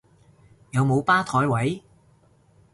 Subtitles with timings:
[0.71, 1.83] 有冇吧枱位？